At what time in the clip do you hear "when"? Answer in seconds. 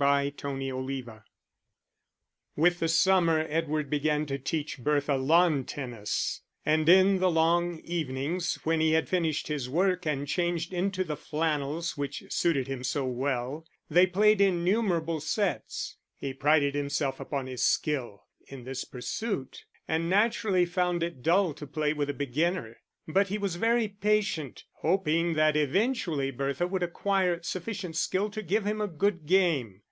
8.62-8.78